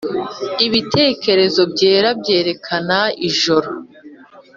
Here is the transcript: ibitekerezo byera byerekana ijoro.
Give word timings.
ibitekerezo 0.65 1.61
byera 1.73 2.09
byerekana 2.21 2.99
ijoro. 3.29 3.69